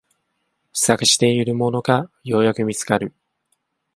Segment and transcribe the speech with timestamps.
[0.73, 3.13] 探していたものがようやく見つかる